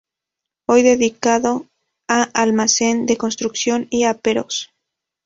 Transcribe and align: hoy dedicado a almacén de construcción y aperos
hoy 0.67 0.81
dedicado 0.81 1.67
a 2.07 2.23
almacén 2.23 3.05
de 3.05 3.17
construcción 3.17 3.85
y 3.91 4.05
aperos 4.05 4.73